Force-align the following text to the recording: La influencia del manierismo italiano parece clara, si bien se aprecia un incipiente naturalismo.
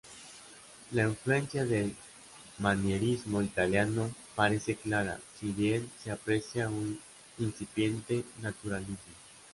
La 0.93 1.03
influencia 1.07 1.63
del 1.63 1.95
manierismo 2.57 3.39
italiano 3.43 4.09
parece 4.35 4.75
clara, 4.75 5.19
si 5.39 5.51
bien 5.51 5.91
se 6.03 6.09
aprecia 6.09 6.69
un 6.69 6.99
incipiente 7.37 8.25
naturalismo. 8.41 8.95